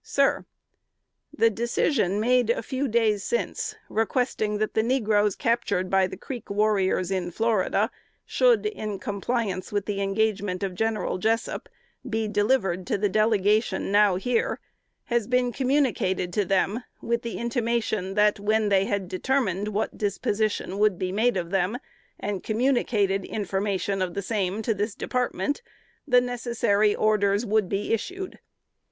SIR: 0.03 0.45
The 1.31 1.51
decision 1.51 2.19
made 2.19 2.49
a 2.49 2.63
few 2.63 2.87
days 2.87 3.23
since, 3.23 3.75
requesting 3.87 4.57
that 4.57 4.73
the 4.73 4.81
negroes 4.81 5.35
captured 5.35 5.91
by 5.91 6.07
the 6.07 6.17
Creek 6.17 6.49
warriors 6.49 7.11
in 7.11 7.29
Florida, 7.29 7.91
should, 8.25 8.65
in 8.65 8.97
compliance 8.97 9.71
with 9.71 9.85
the 9.85 10.01
engagement 10.01 10.63
of 10.63 10.73
General 10.73 11.19
Jessup, 11.19 11.69
be 12.09 12.27
delivered 12.27 12.87
to 12.87 12.97
the 12.97 13.09
Delegation 13.09 13.91
now 13.91 14.15
here, 14.15 14.59
has 15.03 15.27
been 15.27 15.51
communicated 15.51 16.33
to 16.33 16.45
them 16.45 16.83
with 17.03 17.21
the 17.21 17.37
intimation 17.37 18.15
that, 18.15 18.39
when 18.39 18.69
they 18.69 18.85
had 18.85 19.07
determined 19.07 19.67
what 19.67 19.99
disposition 19.99 20.79
would 20.79 20.97
be 20.97 21.11
made 21.11 21.37
of 21.37 21.51
them, 21.51 21.77
and 22.19 22.41
communicated 22.41 23.23
information 23.23 24.01
of 24.01 24.15
the 24.15 24.23
same 24.23 24.63
to 24.63 24.73
this 24.73 24.95
Department, 24.95 25.61
the 26.07 26.21
necessary 26.21 26.95
orders 26.95 27.45
would 27.45 27.69
be 27.69 27.93
issued. 27.93 28.39